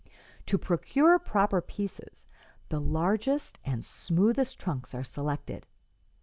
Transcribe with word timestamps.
To 0.47 0.57
procure 0.57 1.19
proper 1.19 1.61
pieces, 1.61 2.25
the 2.69 2.79
largest 2.81 3.59
and 3.63 3.85
smoothest 3.85 4.57
trunks 4.59 4.95
are 4.95 5.03
selected. 5.03 5.67